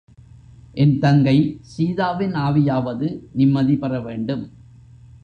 என் 0.73 0.99
தங்கை 0.99 1.35
சீதாவின் 1.61 2.31
ஆவியாவது 2.31 3.07
நிம்மதிபெற 3.35 3.99
வேண்டும். 4.01 4.43